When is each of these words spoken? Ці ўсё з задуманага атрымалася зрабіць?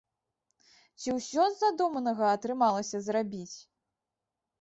Ці 1.01 1.09
ўсё 1.17 1.43
з 1.49 1.55
задуманага 1.63 2.25
атрымалася 2.37 2.97
зрабіць? 3.09 3.57